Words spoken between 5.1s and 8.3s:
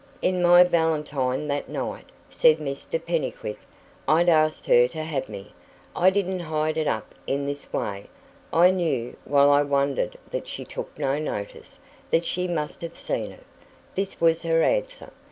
me. I didn't hide it up in this way;